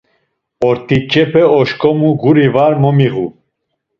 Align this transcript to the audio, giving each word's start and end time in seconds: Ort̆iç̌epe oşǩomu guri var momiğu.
Ort̆iç̌epe 0.67 1.43
oşǩomu 1.59 2.09
guri 2.21 2.47
var 2.55 2.73
momiğu. 2.81 3.27